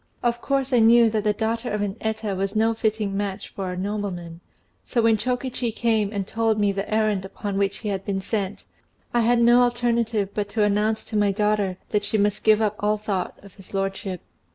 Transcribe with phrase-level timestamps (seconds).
[0.23, 3.71] Of course I knew that the daughter of an Eta was no fitting match for
[3.71, 4.41] a nobleman;
[4.83, 8.65] so when Chokichi came and told me the errand upon which he had been sent,
[9.13, 12.77] I had no alternative but to announce to my daughter that she must give up
[12.79, 14.21] all thought of his lordship.